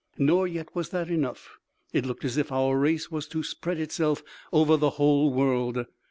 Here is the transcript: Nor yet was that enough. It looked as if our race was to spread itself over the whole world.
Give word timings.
Nor 0.17 0.47
yet 0.47 0.69
was 0.73 0.89
that 0.89 1.11
enough. 1.11 1.59
It 1.93 2.07
looked 2.07 2.25
as 2.25 2.35
if 2.35 2.51
our 2.51 2.75
race 2.75 3.11
was 3.11 3.27
to 3.27 3.43
spread 3.43 3.79
itself 3.79 4.23
over 4.51 4.75
the 4.75 4.89
whole 4.97 5.31
world. 5.31 5.85